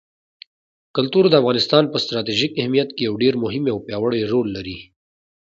کلتور 0.95 1.25
د 1.29 1.33
افغانستان 1.41 1.83
په 1.91 1.97
ستراتیژیک 2.03 2.51
اهمیت 2.61 2.89
کې 2.95 3.05
یو 3.07 3.15
ډېر 3.23 3.33
مهم 3.43 3.63
او 3.73 3.77
پیاوړی 3.85 4.21
رول 4.31 4.47
لري. 4.57 4.77